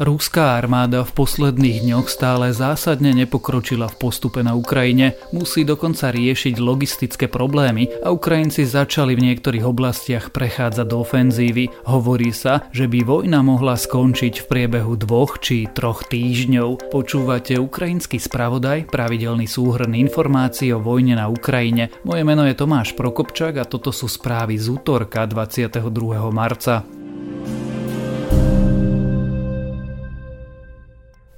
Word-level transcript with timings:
Ruská 0.00 0.56
armáda 0.56 1.04
v 1.04 1.12
posledných 1.12 1.84
dňoch 1.84 2.08
stále 2.08 2.48
zásadne 2.56 3.12
nepokročila 3.12 3.92
v 3.92 4.00
postupe 4.00 4.40
na 4.40 4.56
Ukrajine, 4.56 5.20
musí 5.36 5.68
dokonca 5.68 6.08
riešiť 6.08 6.56
logistické 6.56 7.28
problémy 7.28 7.92
a 8.00 8.08
Ukrajinci 8.08 8.64
začali 8.64 9.12
v 9.12 9.28
niektorých 9.28 9.68
oblastiach 9.68 10.32
prechádzať 10.32 10.86
do 10.88 11.04
ofenzívy. 11.04 11.68
Hovorí 11.84 12.32
sa, 12.32 12.64
že 12.72 12.88
by 12.88 13.04
vojna 13.04 13.44
mohla 13.44 13.76
skončiť 13.76 14.40
v 14.40 14.48
priebehu 14.48 14.96
dvoch 14.96 15.36
či 15.44 15.68
troch 15.68 16.08
týždňov. 16.08 16.88
Počúvate 16.88 17.60
ukrajinský 17.60 18.16
spravodaj, 18.16 18.88
pravidelný 18.88 19.44
súhrn 19.44 19.92
informácií 19.92 20.72
o 20.72 20.80
vojne 20.80 21.20
na 21.20 21.28
Ukrajine. 21.28 21.92
Moje 22.08 22.24
meno 22.24 22.48
je 22.48 22.56
Tomáš 22.56 22.96
Prokopčák 22.96 23.60
a 23.60 23.68
toto 23.68 23.92
sú 23.92 24.08
správy 24.08 24.56
z 24.56 24.72
útorka 24.72 25.28
22. 25.28 25.84
marca. 26.32 27.01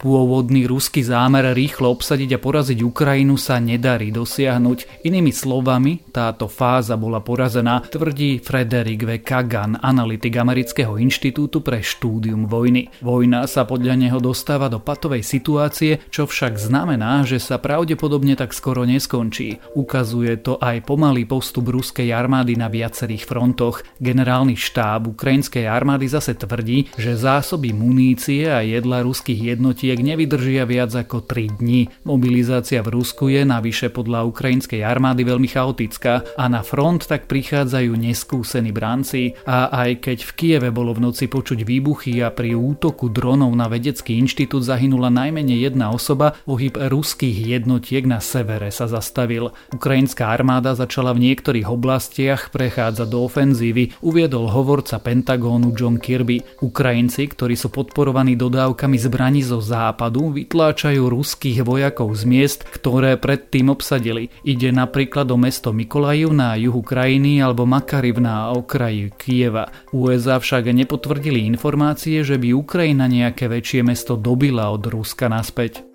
Pôvodný 0.04 0.68
ruský 0.68 1.00
zámer 1.00 1.56
rýchlo 1.56 1.88
obsadiť 1.88 2.36
a 2.36 2.42
poraziť 2.44 2.84
Ukrajinu 2.84 3.40
sa 3.40 3.56
nedarí 3.56 4.12
dosiahnuť. 4.12 5.00
Inými 5.00 5.32
slovami, 5.32 6.12
táto 6.12 6.44
fáza 6.44 7.00
bola 7.00 7.24
porazená, 7.24 7.80
tvrdí 7.88 8.36
Frederick 8.36 9.00
V. 9.00 9.24
Kagan, 9.24 9.80
analytik 9.80 10.36
Amerického 10.36 11.00
inštitútu 11.00 11.64
pre 11.64 11.80
štúdium 11.80 12.44
vojny. 12.44 12.92
Vojna 13.00 13.48
sa 13.48 13.64
podľa 13.64 13.96
neho 13.96 14.20
dostáva 14.20 14.68
do 14.68 14.76
patovej 14.76 15.24
situácie, 15.24 16.04
čo 16.12 16.28
však 16.28 16.60
znamená, 16.60 17.24
že 17.24 17.40
sa 17.40 17.56
pravdepodobne 17.56 18.36
tak 18.36 18.52
skoro 18.52 18.84
neskončí. 18.84 19.56
Ukazuje 19.72 20.36
to 20.36 20.60
aj 20.60 20.84
pomalý 20.84 21.24
postup 21.24 21.72
ruskej 21.72 22.12
armády 22.12 22.60
na 22.60 22.68
viacerých 22.68 23.24
frontoch. 23.24 23.80
Generálny 24.04 24.52
štáb 24.52 25.16
ukrajinskej 25.16 25.64
armády 25.64 26.12
zase 26.12 26.36
tvrdí, 26.36 26.92
že 27.00 27.16
zásoby 27.16 27.72
munície 27.72 28.52
a 28.52 28.60
jedla 28.60 29.00
ruských 29.00 29.56
jednotiek 29.56 29.93
jednotiek 29.94 30.10
nevydržia 30.10 30.64
viac 30.66 30.90
ako 30.90 31.22
3 31.22 31.62
dní. 31.62 31.86
Mobilizácia 32.02 32.82
v 32.82 32.98
Rusku 32.98 33.30
je 33.30 33.46
navyše 33.46 33.94
podľa 33.94 34.26
ukrajinskej 34.26 34.82
armády 34.82 35.22
veľmi 35.22 35.46
chaotická 35.46 36.34
a 36.34 36.44
na 36.50 36.66
front 36.66 37.06
tak 37.06 37.30
prichádzajú 37.30 37.94
neskúsení 37.94 38.74
bránci 38.74 39.38
a 39.46 39.70
aj 39.70 40.02
keď 40.02 40.18
v 40.26 40.30
Kieve 40.34 40.70
bolo 40.74 40.90
v 40.98 41.06
noci 41.06 41.30
počuť 41.30 41.62
výbuchy 41.62 42.18
a 42.26 42.34
pri 42.34 42.58
útoku 42.58 43.06
dronov 43.06 43.54
na 43.54 43.70
vedecký 43.70 44.18
inštitút 44.18 44.66
zahynula 44.66 45.14
najmenej 45.14 45.70
jedna 45.70 45.94
osoba, 45.94 46.34
pohyb 46.42 46.74
ruských 46.74 47.54
jednotiek 47.54 48.02
na 48.02 48.18
severe 48.18 48.74
sa 48.74 48.90
zastavil. 48.90 49.54
Ukrajinská 49.70 50.26
armáda 50.26 50.74
začala 50.74 51.14
v 51.14 51.30
niektorých 51.30 51.70
oblastiach 51.70 52.50
prechádzať 52.50 53.06
do 53.06 53.22
ofenzívy, 53.22 53.94
uviedol 54.02 54.50
hovorca 54.50 54.98
Pentagónu 54.98 55.70
John 55.76 56.02
Kirby. 56.02 56.42
Ukrajinci, 56.64 57.30
ktorí 57.30 57.54
sú 57.54 57.70
podporovaní 57.70 58.34
dodávkami 58.34 58.96
zbraní 58.98 59.44
zo 59.44 59.60
zá 59.60 59.83
západu 59.84 60.32
vytláčajú 60.32 61.12
ruských 61.12 61.60
vojakov 61.60 62.16
z 62.16 62.22
miest, 62.24 62.60
ktoré 62.64 63.20
predtým 63.20 63.68
obsadili. 63.68 64.32
Ide 64.40 64.72
napríklad 64.72 65.28
o 65.28 65.36
mesto 65.36 65.76
Mikolajiv 65.76 66.32
na 66.32 66.56
juhu 66.56 66.80
krajiny 66.80 67.44
alebo 67.44 67.68
Makariv 67.68 68.16
na 68.24 68.48
okraji 68.56 69.12
Kieva. 69.12 69.68
USA 69.92 70.40
však 70.40 70.72
nepotvrdili 70.72 71.44
informácie, 71.44 72.24
že 72.24 72.40
by 72.40 72.56
Ukrajina 72.56 73.04
nejaké 73.04 73.46
väčšie 73.52 73.84
mesto 73.84 74.16
dobila 74.16 74.72
od 74.72 74.88
Ruska 74.88 75.28
naspäť. 75.28 75.93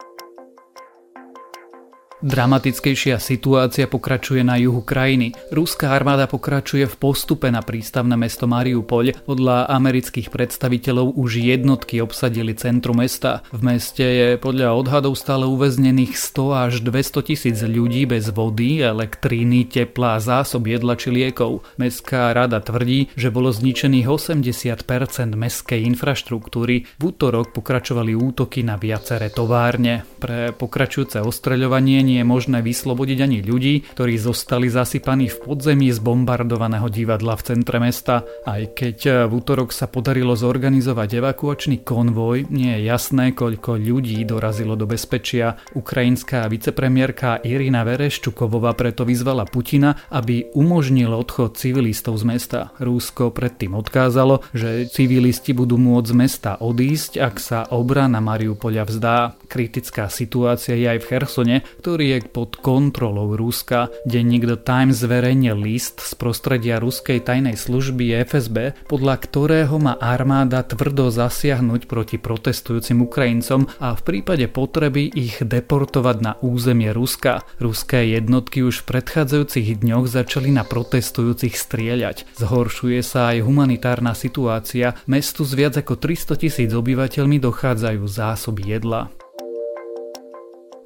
Dramatickejšia 2.20 3.16
situácia 3.16 3.88
pokračuje 3.88 4.44
na 4.44 4.60
juhu 4.60 4.84
krajiny. 4.84 5.32
Ruská 5.56 5.96
armáda 5.96 6.28
pokračuje 6.28 6.84
v 6.84 6.96
postupe 7.00 7.48
na 7.48 7.64
prístavné 7.64 8.20
mesto 8.20 8.44
Mariupol. 8.44 9.16
Podľa 9.24 9.72
amerických 9.72 10.28
predstaviteľov 10.28 11.16
už 11.16 11.40
jednotky 11.40 12.04
obsadili 12.04 12.52
centrum 12.60 13.00
mesta. 13.00 13.40
V 13.56 13.64
meste 13.64 14.04
je 14.04 14.28
podľa 14.36 14.76
odhadov 14.76 15.16
stále 15.16 15.48
uväznených 15.48 16.20
100 16.20 16.68
až 16.68 16.74
200 16.84 17.24
tisíc 17.24 17.58
ľudí 17.64 18.04
bez 18.04 18.28
vody, 18.36 18.84
elektriny, 18.84 19.72
tepla, 19.72 20.20
zásob 20.20 20.68
jedla 20.68 21.00
či 21.00 21.16
liekov. 21.16 21.64
Mestská 21.80 22.36
rada 22.36 22.60
tvrdí, 22.60 23.16
že 23.16 23.32
bolo 23.32 23.56
zničených 23.56 24.12
80% 24.12 25.40
mestskej 25.40 25.88
infraštruktúry. 25.88 26.84
V 27.00 27.04
útorok 27.16 27.56
pokračovali 27.56 28.12
útoky 28.12 28.60
na 28.68 28.76
viaceré 28.76 29.32
továrne. 29.32 30.04
Pre 30.20 30.52
pokračujúce 30.52 31.24
ostreľovanie 31.24 32.09
nie 32.10 32.26
je 32.26 32.26
možné 32.26 32.66
vyslobodiť 32.66 33.20
ani 33.22 33.46
ľudí, 33.46 33.86
ktorí 33.94 34.18
zostali 34.18 34.66
zasypaní 34.66 35.30
v 35.30 35.38
podzemí 35.46 35.94
z 35.94 36.02
bombardovaného 36.02 36.90
divadla 36.90 37.38
v 37.38 37.46
centre 37.54 37.78
mesta. 37.78 38.26
Aj 38.50 38.66
keď 38.74 39.30
v 39.30 39.32
útorok 39.38 39.70
sa 39.70 39.86
podarilo 39.86 40.34
zorganizovať 40.34 41.22
evakuačný 41.22 41.86
konvoj, 41.86 42.50
nie 42.50 42.74
je 42.82 42.90
jasné, 42.90 43.38
koľko 43.38 43.78
ľudí 43.78 44.18
dorazilo 44.26 44.74
do 44.74 44.90
bezpečia. 44.90 45.62
Ukrajinská 45.78 46.50
vicepremiérka 46.50 47.46
Irina 47.46 47.86
Vereščukovova 47.86 48.74
preto 48.74 49.06
vyzvala 49.06 49.46
Putina, 49.46 49.94
aby 50.10 50.50
umožnil 50.56 51.14
odchod 51.14 51.60
civilistov 51.60 52.18
z 52.18 52.24
mesta. 52.26 52.60
Rúsko 52.80 53.30
predtým 53.36 53.76
odkázalo, 53.76 54.42
že 54.56 54.88
civilisti 54.88 55.52
budú 55.52 55.76
môcť 55.76 56.08
z 56.10 56.16
mesta 56.16 56.52
odísť, 56.56 57.20
ak 57.20 57.36
sa 57.38 57.60
obrana 57.70 58.24
Mariupoľa 58.24 58.88
vzdá. 58.88 59.18
Kritická 59.52 60.08
situácia 60.08 60.80
je 60.80 60.88
aj 60.88 61.00
v 61.04 61.10
Chersone, 61.12 61.58
ktorý 61.84 61.99
je 62.02 62.18
pod 62.24 62.56
kontrolou 62.56 63.36
Ruska. 63.36 63.92
Denník 64.08 64.48
The 64.48 64.60
Times 64.60 65.04
zverejnil 65.04 65.60
list 65.60 66.00
z 66.00 66.16
prostredia 66.16 66.80
ruskej 66.80 67.22
tajnej 67.24 67.60
služby 67.60 68.24
FSB, 68.24 68.88
podľa 68.88 69.16
ktorého 69.20 69.76
má 69.78 70.00
armáda 70.00 70.64
tvrdo 70.64 71.12
zasiahnuť 71.12 71.92
proti 71.92 72.16
protestujúcim 72.16 73.04
Ukrajincom 73.04 73.68
a 73.84 73.94
v 73.94 74.02
prípade 74.02 74.48
potreby 74.48 75.12
ich 75.12 75.44
deportovať 75.44 76.18
na 76.24 76.34
územie 76.40 76.96
Ruska. 76.96 77.44
Ruské 77.60 78.16
jednotky 78.16 78.64
už 78.64 78.82
v 78.84 78.98
predchádzajúcich 78.98 79.84
dňoch 79.84 80.06
začali 80.08 80.50
na 80.56 80.64
protestujúcich 80.64 81.60
strieľať. 81.60 82.26
Zhoršuje 82.40 83.00
sa 83.04 83.36
aj 83.36 83.44
humanitárna 83.44 84.16
situácia. 84.16 84.96
Mestu 85.06 85.44
s 85.44 85.52
viac 85.58 85.76
ako 85.76 86.00
300 86.00 86.40
tisíc 86.40 86.72
obyvateľmi 86.72 87.38
dochádzajú 87.44 88.04
zásoby 88.08 88.80
jedla. 88.80 89.19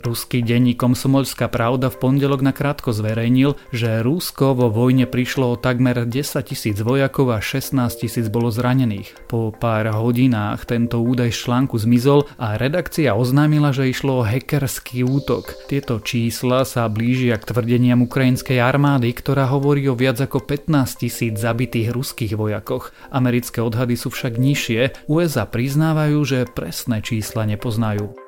Ruský 0.04 0.44
denník 0.44 0.84
Komsomolská 0.84 1.48
pravda 1.48 1.88
v 1.88 1.96
pondelok 1.96 2.44
nakrátko 2.44 2.92
zverejnil, 2.92 3.56
že 3.72 4.04
Rusko 4.04 4.52
vo 4.52 4.68
vojne 4.68 5.08
prišlo 5.08 5.56
o 5.56 5.60
takmer 5.60 6.04
10 6.04 6.44
tisíc 6.44 6.76
vojakov 6.84 7.32
a 7.32 7.40
16 7.40 8.04
tisíc 8.04 8.28
bolo 8.28 8.52
zranených. 8.52 9.16
Po 9.32 9.56
pár 9.56 9.88
hodinách 9.96 10.68
tento 10.68 11.00
údaj 11.00 11.32
z 11.32 11.48
článku 11.48 11.80
zmizol 11.80 12.28
a 12.36 12.60
redakcia 12.60 13.16
oznámila, 13.16 13.72
že 13.72 13.88
išlo 13.88 14.20
o 14.20 14.28
hackerský 14.28 15.08
útok. 15.08 15.56
Tieto 15.72 16.04
čísla 16.04 16.68
sa 16.68 16.92
blížia 16.92 17.40
k 17.40 17.56
tvrdeniam 17.56 18.04
ukrajinskej 18.04 18.60
armády, 18.60 19.16
ktorá 19.16 19.48
hovorí 19.48 19.88
o 19.88 19.96
viac 19.96 20.20
ako 20.20 20.44
15 20.44 21.00
tisíc 21.00 21.40
zabitých 21.40 21.96
ruských 21.96 22.36
vojakoch. 22.36 22.92
Americké 23.08 23.64
odhady 23.64 23.96
sú 23.96 24.12
však 24.12 24.36
nižšie, 24.36 25.08
USA 25.08 25.48
priznávajú, 25.48 26.20
že 26.28 26.44
presné 26.52 27.00
čísla 27.00 27.48
nepoznajú. 27.48 28.23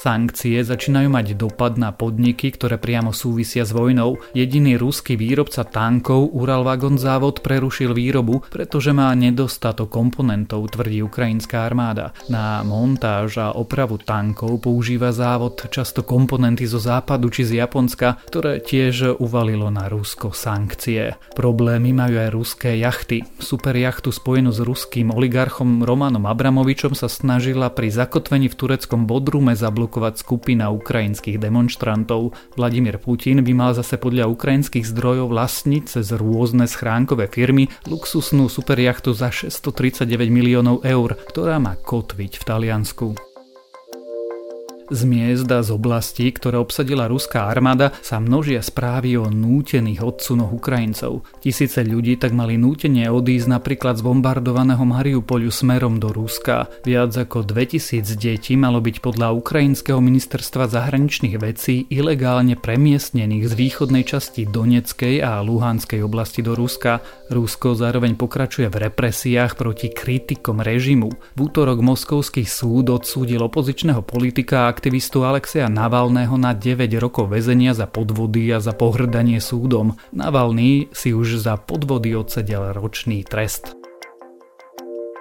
Sankcie 0.00 0.64
začínajú 0.64 1.12
mať 1.12 1.36
dopad 1.36 1.76
na 1.76 1.92
podniky, 1.92 2.56
ktoré 2.56 2.80
priamo 2.80 3.12
súvisia 3.12 3.68
s 3.68 3.76
vojnou. 3.76 4.16
Jediný 4.32 4.80
ruský 4.80 5.12
výrobca 5.12 5.60
tankov 5.68 6.32
Uralvagon 6.32 6.96
závod 6.96 7.44
prerušil 7.44 7.92
výrobu, 7.92 8.40
pretože 8.48 8.96
má 8.96 9.12
nedostatok 9.12 9.92
komponentov, 9.92 10.72
tvrdí 10.72 11.04
ukrajinská 11.04 11.68
armáda. 11.68 12.16
Na 12.32 12.64
montáž 12.64 13.44
a 13.44 13.52
opravu 13.52 14.00
tankov 14.00 14.64
používa 14.64 15.12
závod 15.12 15.68
často 15.68 16.00
komponenty 16.00 16.64
zo 16.64 16.80
západu 16.80 17.28
či 17.28 17.44
z 17.44 17.60
Japonska, 17.60 18.24
ktoré 18.24 18.64
tiež 18.64 19.20
uvalilo 19.20 19.68
na 19.68 19.84
Rusko 19.92 20.32
sankcie. 20.32 21.20
Problémy 21.36 21.92
majú 21.92 22.16
aj 22.16 22.30
ruské 22.32 22.80
jachty. 22.80 23.20
Super 23.36 23.76
jachtu 23.76 24.08
spojenú 24.16 24.48
s 24.48 24.64
ruským 24.64 25.12
oligarchom 25.12 25.84
Romanom 25.84 26.24
Abramovičom 26.24 26.96
sa 26.96 27.12
snažila 27.12 27.68
pri 27.68 27.92
zakotvení 27.92 28.48
v 28.48 28.56
tureckom 28.56 29.04
Bodrume 29.04 29.52
zablokovať 29.52 29.89
vyprovokovať 29.90 30.22
skupina 30.22 30.70
ukrajinských 30.70 31.42
demonstrantov. 31.42 32.38
Vladimír 32.54 33.02
Putin 33.02 33.42
by 33.42 33.52
mal 33.52 33.72
zase 33.74 33.98
podľa 33.98 34.30
ukrajinských 34.30 34.86
zdrojov 34.86 35.34
vlastniť 35.34 35.98
cez 35.98 36.06
rôzne 36.14 36.70
schránkové 36.70 37.26
firmy 37.26 37.66
luxusnú 37.90 38.46
superjachtu 38.46 39.10
za 39.10 39.34
639 39.34 40.06
miliónov 40.30 40.86
eur, 40.86 41.18
ktorá 41.34 41.58
má 41.58 41.74
kotviť 41.74 42.38
v 42.38 42.44
Taliansku. 42.46 43.29
Z 44.90 45.06
miest 45.06 45.46
z 45.46 45.70
oblastí, 45.70 46.34
ktoré 46.34 46.58
obsadila 46.58 47.06
ruská 47.06 47.46
armáda, 47.46 47.94
sa 48.02 48.18
množia 48.18 48.58
správy 48.58 49.14
o 49.14 49.30
nútených 49.30 50.02
odsunoch 50.02 50.50
Ukrajincov. 50.50 51.22
Tisíce 51.38 51.86
ľudí 51.86 52.18
tak 52.18 52.34
mali 52.34 52.58
nútenie 52.58 53.06
odísť 53.06 53.54
napríklad 53.54 53.98
z 53.98 54.02
bombardovaného 54.02 54.82
Mariupoliu 54.82 55.54
smerom 55.54 56.02
do 56.02 56.10
Ruska. 56.10 56.66
Viac 56.82 57.14
ako 57.14 57.46
2000 57.46 58.02
detí 58.18 58.58
malo 58.58 58.82
byť 58.82 58.98
podľa 58.98 59.30
ukrajinského 59.30 60.02
ministerstva 60.02 60.66
zahraničných 60.66 61.38
vecí 61.38 61.86
ilegálne 61.86 62.58
premiestnených 62.58 63.46
z 63.46 63.52
východnej 63.54 64.02
časti 64.02 64.50
Doneckej 64.50 65.22
a 65.22 65.38
Luhanskej 65.38 66.02
oblasti 66.02 66.42
do 66.42 66.58
Ruska. 66.58 66.98
Rusko 67.30 67.78
zároveň 67.78 68.18
pokračuje 68.18 68.66
v 68.66 68.90
represiách 68.90 69.54
proti 69.54 69.94
kritikom 69.94 70.58
režimu. 70.58 71.14
V 71.14 71.38
útorok 71.38 71.78
Moskovský 71.78 72.42
súd 72.42 72.90
odsúdil 72.90 73.38
opozičného 73.38 74.02
politika 74.02 74.66
aktivistu 74.80 75.28
Alexeja 75.28 75.68
Navalného 75.68 76.40
na 76.40 76.56
9 76.56 76.88
rokov 76.96 77.28
väzenia 77.28 77.76
za 77.76 77.84
podvody 77.84 78.48
a 78.48 78.64
za 78.64 78.72
pohrdanie 78.72 79.36
súdom. 79.36 80.00
Navalný 80.08 80.88
si 80.96 81.12
už 81.12 81.36
za 81.36 81.60
podvody 81.60 82.16
odsedel 82.16 82.72
ročný 82.72 83.20
trest. 83.20 83.79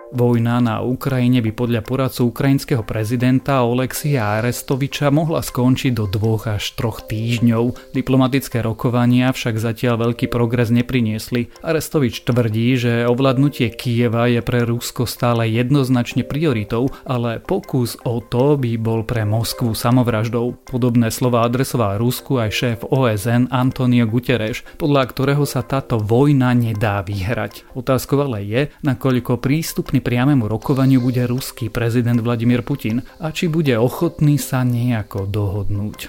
Vojna 0.10 0.58
na 0.58 0.82
Ukrajine 0.82 1.38
by 1.38 1.54
podľa 1.54 1.86
poradcu 1.86 2.34
ukrajinského 2.34 2.82
prezidenta 2.82 3.62
Olexia 3.62 4.42
Arestoviča 4.42 5.14
mohla 5.14 5.46
skončiť 5.46 5.94
do 5.94 6.10
dvoch 6.10 6.50
až 6.50 6.74
troch 6.74 7.06
týždňov. 7.06 7.94
Diplomatické 7.94 8.66
rokovania 8.66 9.30
však 9.30 9.62
zatiaľ 9.62 10.10
veľký 10.10 10.26
progres 10.34 10.74
nepriniesli. 10.74 11.54
Arestovič 11.62 12.26
tvrdí, 12.26 12.74
že 12.74 13.06
ovládnutie 13.06 13.70
Kieva 13.70 14.26
je 14.26 14.42
pre 14.42 14.66
Rusko 14.66 15.06
stále 15.06 15.46
jednoznačne 15.54 16.26
prioritou, 16.26 16.90
ale 17.06 17.38
pokus 17.38 17.94
o 18.02 18.18
to 18.18 18.58
by 18.58 18.82
bol 18.82 19.06
pre 19.06 19.30
Moskvu 19.30 19.78
samovraždou. 19.78 20.58
Podobné 20.66 21.14
slova 21.14 21.46
adresoval 21.46 22.02
Rusku 22.02 22.42
aj 22.42 22.50
šéf 22.50 22.80
OSN 22.82 23.54
Antonio 23.54 24.10
Guterres, 24.10 24.66
podľa 24.82 25.06
ktorého 25.06 25.46
sa 25.46 25.62
táto 25.62 26.02
vojna 26.02 26.58
nedá 26.58 27.06
vyhrať. 27.06 27.70
Otázkou 27.78 28.26
ale 28.26 28.42
je, 28.42 28.62
nakoľko 28.82 29.38
prístupný 29.38 29.99
ochotný 30.00 30.16
priamému 30.16 30.48
rokovaniu 30.48 31.04
bude 31.04 31.28
ruský 31.28 31.68
prezident 31.68 32.16
Vladimír 32.24 32.64
Putin 32.64 33.04
a 33.20 33.36
či 33.36 33.52
bude 33.52 33.76
ochotný 33.76 34.40
sa 34.40 34.64
nejako 34.64 35.28
dohodnúť. 35.28 36.08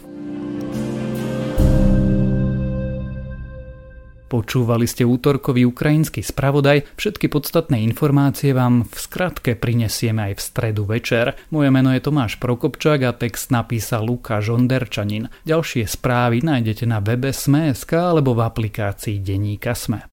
Počúvali 4.30 4.86
ste 4.86 5.02
útorkový 5.02 5.66
ukrajinský 5.66 6.22
spravodaj, 6.22 6.86
všetky 6.94 7.26
podstatné 7.26 7.82
informácie 7.82 8.54
vám 8.54 8.86
v 8.86 8.94
skratke 8.94 9.58
prinesieme 9.58 10.30
aj 10.30 10.38
v 10.38 10.44
stredu 10.46 10.86
večer. 10.86 11.34
Moje 11.50 11.74
meno 11.74 11.90
je 11.90 11.98
Tomáš 11.98 12.38
Prokopčák 12.38 13.10
a 13.10 13.18
text 13.18 13.50
napísal 13.50 14.06
Lukáš 14.06 14.54
Onderčanin. 14.54 15.26
Ďalšie 15.42 15.82
správy 15.82 16.46
nájdete 16.46 16.86
na 16.86 17.02
webe 17.02 17.34
Sme.sk 17.34 17.90
alebo 17.90 18.38
v 18.38 18.46
aplikácii 18.46 19.18
Deníka 19.18 19.74
Sme. 19.74 20.06